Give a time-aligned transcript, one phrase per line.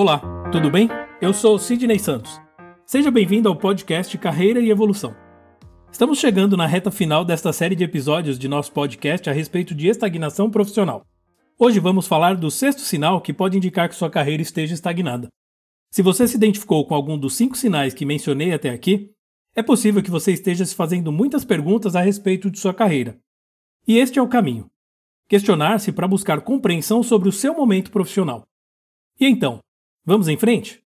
[0.00, 0.88] Olá, tudo bem?
[1.20, 2.40] Eu sou Sidney Santos.
[2.86, 5.12] Seja bem-vindo ao podcast Carreira e Evolução.
[5.90, 9.88] Estamos chegando na reta final desta série de episódios de nosso podcast a respeito de
[9.88, 11.04] estagnação profissional.
[11.58, 15.26] Hoje vamos falar do sexto sinal que pode indicar que sua carreira esteja estagnada.
[15.90, 19.10] Se você se identificou com algum dos cinco sinais que mencionei até aqui,
[19.56, 23.18] é possível que você esteja se fazendo muitas perguntas a respeito de sua carreira.
[23.84, 24.70] E este é o caminho:
[25.28, 28.44] questionar-se para buscar compreensão sobre o seu momento profissional.
[29.18, 29.58] E então,
[30.08, 30.82] Vamos em frente?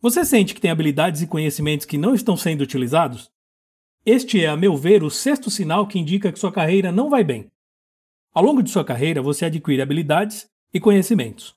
[0.00, 3.28] Você sente que tem habilidades e conhecimentos que não estão sendo utilizados?
[4.06, 7.24] Este é, a meu ver, o sexto sinal que indica que sua carreira não vai
[7.24, 7.48] bem.
[8.32, 11.56] Ao longo de sua carreira, você adquire habilidades e conhecimentos.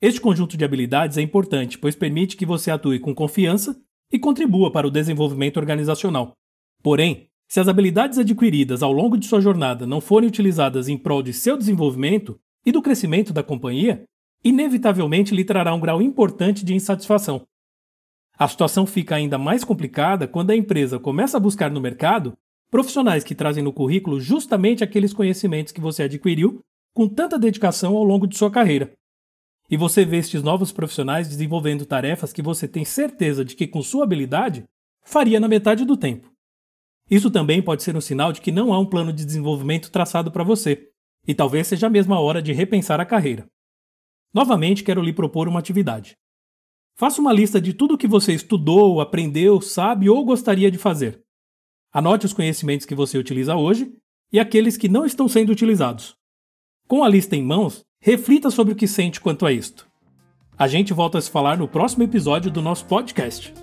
[0.00, 3.78] Este conjunto de habilidades é importante, pois permite que você atue com confiança
[4.10, 6.32] e contribua para o desenvolvimento organizacional.
[6.82, 11.22] Porém, se as habilidades adquiridas ao longo de sua jornada não forem utilizadas em prol
[11.22, 14.06] de seu desenvolvimento e do crescimento da companhia,
[14.46, 17.44] inevitavelmente lhe trará um grau importante de insatisfação.
[18.38, 22.32] A situação fica ainda mais complicada quando a empresa começa a buscar no mercado
[22.70, 26.60] profissionais que trazem no currículo justamente aqueles conhecimentos que você adquiriu
[26.94, 28.92] com tanta dedicação ao longo de sua carreira.
[29.68, 33.82] E você vê estes novos profissionais desenvolvendo tarefas que você tem certeza de que, com
[33.82, 34.62] sua habilidade,
[35.02, 36.30] faria na metade do tempo.
[37.10, 40.30] Isso também pode ser um sinal de que não há um plano de desenvolvimento traçado
[40.30, 40.88] para você,
[41.26, 43.44] e talvez seja a mesma hora de repensar a carreira.
[44.36, 46.14] Novamente, quero lhe propor uma atividade.
[46.94, 51.22] Faça uma lista de tudo o que você estudou, aprendeu, sabe ou gostaria de fazer.
[51.90, 53.90] Anote os conhecimentos que você utiliza hoje
[54.30, 56.14] e aqueles que não estão sendo utilizados.
[56.86, 59.88] Com a lista em mãos, reflita sobre o que sente quanto a isto.
[60.58, 63.54] A gente volta a se falar no próximo episódio do nosso podcast.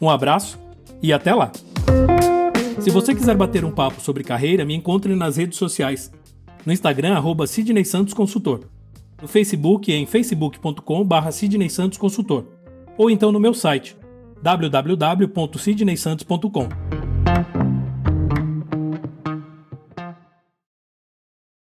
[0.00, 0.58] Um abraço
[1.02, 1.52] e até lá!
[2.80, 6.10] Se você quiser bater um papo sobre carreira, me encontre nas redes sociais.
[6.64, 8.66] No Instagram, arroba Sidney Santos Consultor
[9.22, 12.44] no Facebook em facebook.com.br Consultor,
[12.98, 13.96] ou então no meu site
[14.42, 16.81] www.sidneysantos.com.